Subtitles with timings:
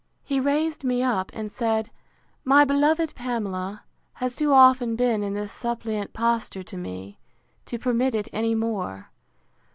[0.23, 1.91] He raised me up, and said,
[2.43, 7.19] My beloved Pamela has too often been in this suppliant posture to me,
[7.67, 9.11] to permit it any more.